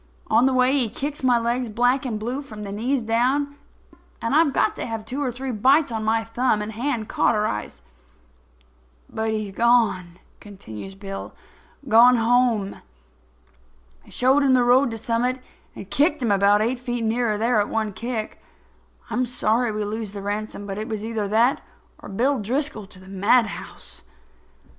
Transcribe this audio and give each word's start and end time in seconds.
On 0.31 0.47
the 0.47 0.53
way 0.55 0.71
he 0.73 0.89
kicks 0.89 1.21
my 1.23 1.37
legs 1.37 1.69
black 1.69 2.07
and 2.07 2.19
blue 2.19 2.41
from 2.41 2.63
the 2.63 2.71
knees 2.71 3.03
down; 3.03 3.55
and 4.19 4.33
I've 4.33 4.51
got 4.51 4.75
to 4.77 4.87
have 4.87 5.05
two 5.05 5.21
or 5.21 5.31
three 5.31 5.51
bites 5.51 5.91
on 5.91 6.03
my 6.03 6.23
thumb 6.23 6.59
and 6.59 6.71
hand 6.71 7.07
cauterized. 7.07 7.81
"But 9.07 9.29
he's 9.29 9.51
gone"—continues 9.51 10.95
Bill—"gone 10.95 12.15
home. 12.15 12.77
I 14.03 14.09
showed 14.09 14.41
him 14.41 14.55
the 14.55 14.63
road 14.63 14.89
to 14.89 14.97
Summit 14.97 15.39
and 15.75 15.87
kicked 15.87 16.19
him 16.23 16.31
about 16.31 16.63
eight 16.63 16.79
feet 16.79 17.03
nearer 17.03 17.37
there 17.37 17.59
at 17.61 17.69
one 17.69 17.93
kick. 17.93 18.41
I'm 19.11 19.27
sorry 19.27 19.71
we 19.71 19.85
lose 19.85 20.13
the 20.13 20.23
ransom; 20.23 20.65
but 20.65 20.79
it 20.79 20.87
was 20.89 21.05
either 21.05 21.27
that 21.27 21.61
or 21.99 22.09
Bill 22.09 22.39
Driscoll 22.39 22.87
to 22.87 22.97
the 22.99 23.07
madhouse." 23.07 24.01